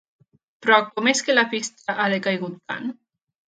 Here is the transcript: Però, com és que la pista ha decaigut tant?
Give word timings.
Però, 0.65 0.77
com 0.95 1.11
és 1.11 1.21
que 1.29 1.37
la 1.37 1.45
pista 1.53 1.99
ha 2.07 2.11
decaigut 2.17 2.61
tant? 2.73 2.93